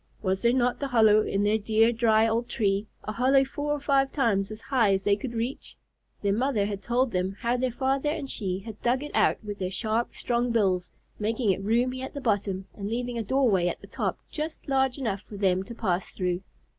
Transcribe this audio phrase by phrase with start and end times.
[0.23, 3.79] Was there not the hollow in their dear, dry old tree, a hollow four or
[3.79, 5.77] five times as high as they could reach?
[6.23, 9.59] Their mother had told them how their father and she had dug it out with
[9.59, 13.79] their sharp, strong bills, making it roomy at the bottom, and leaving a doorway at
[13.79, 16.41] the top just large enough for them to pass through.